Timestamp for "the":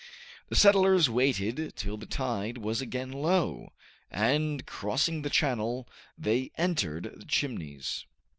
0.49-0.55, 1.95-2.07, 5.21-5.29, 7.17-7.25